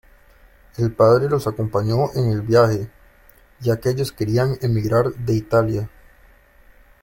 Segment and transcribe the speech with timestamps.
[0.79, 2.89] El padre los acompañó en el viaje,
[3.59, 5.89] ya que ellos querían emigrar de Italia.